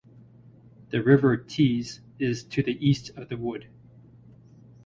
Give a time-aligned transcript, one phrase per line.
[0.89, 3.67] The River Tees is to the East of the wood.